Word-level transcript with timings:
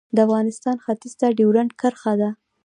د 0.15 0.17
افغانستان 0.27 0.75
ختیځ 0.83 1.13
ته 1.19 1.25
ډیورنډ 1.37 1.71
کرښه 1.79 2.13
ده 2.21 2.29